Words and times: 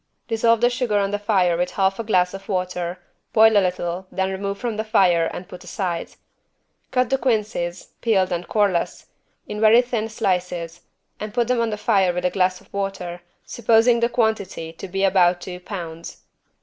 Dissolve 0.27 0.61
the 0.61 0.71
sugar 0.71 0.97
on 0.97 1.11
the 1.11 1.19
fire 1.19 1.55
with 1.55 1.69
half 1.73 1.99
a 1.99 2.03
glass 2.03 2.33
of 2.33 2.49
water, 2.49 2.97
boil 3.33 3.55
a 3.55 3.61
little, 3.61 4.07
then 4.11 4.31
remove 4.31 4.57
from 4.57 4.75
the 4.77 4.83
fire 4.83 5.27
and 5.31 5.47
put 5.47 5.63
aside. 5.63 6.15
Cut 6.89 7.11
the 7.11 7.19
quinces 7.19 7.89
peeled 8.01 8.31
and 8.31 8.47
coreless 8.47 9.05
in 9.45 9.61
very 9.61 9.79
thin 9.83 10.09
slices 10.09 10.81
and 11.19 11.35
put 11.35 11.47
them 11.47 11.61
on 11.61 11.69
the 11.69 11.77
fire 11.77 12.13
with 12.15 12.25
a 12.25 12.31
glass 12.31 12.59
of 12.59 12.73
water, 12.73 13.21
supposing 13.45 13.99
the 13.99 14.09
quantity 14.09 14.73
to 14.73 14.87
be 14.87 15.03
about 15.03 15.39
two 15.39 15.59
pounds. 15.59 16.23